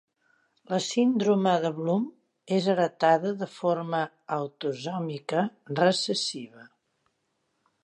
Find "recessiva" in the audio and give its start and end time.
5.83-6.69